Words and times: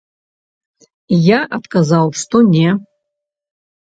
Я 1.25 1.39
адказаў, 1.57 2.05
што 2.21 2.41
не. 2.55 2.69